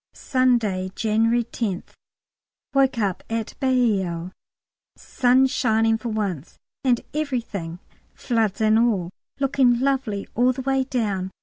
[0.15, 1.89] Sunday, January 10th.
[2.73, 4.31] Woke up at Bailleul,
[4.95, 7.77] sun shining for once, and everything
[8.15, 11.29] floods and all looking lovely all the way down.